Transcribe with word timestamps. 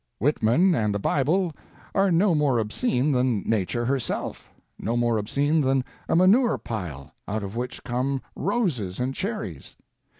Whitman 0.17 0.73
and 0.73 0.95
the 0.95 0.99
Bible 0.99 1.53
are 1.93 2.11
no 2.11 2.33
more 2.33 2.57
obscene 2.57 3.11
than 3.11 3.43
Nature 3.43 3.85
herself 3.85 4.49
no 4.79 4.97
more 4.97 5.19
obscene 5.19 5.61
than 5.61 5.83
a 6.09 6.15
manure 6.15 6.57
pile, 6.57 7.13
out 7.27 7.43
of 7.43 7.55
which 7.55 7.83
come 7.83 8.19
roses 8.35 8.99
and 8.99 9.13
cherries. 9.13 9.75